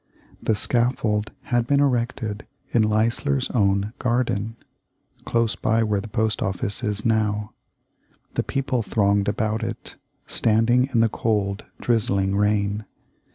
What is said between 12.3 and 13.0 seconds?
rain.